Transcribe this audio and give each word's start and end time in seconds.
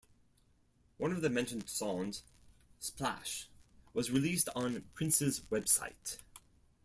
One 0.97 1.11
of 1.11 1.21
the 1.21 1.29
mentioned 1.29 1.69
songs, 1.69 2.23
"Splash" 2.79 3.47
was 3.93 4.09
released 4.09 4.49
on 4.55 4.83
Prince's 4.95 5.41
website. 5.41 6.17